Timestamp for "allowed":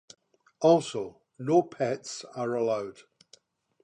2.55-3.01